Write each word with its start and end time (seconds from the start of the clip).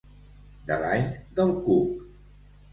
De 0.71 0.77
l'any 0.85 1.05
del 1.41 1.55
cuc. 1.69 2.05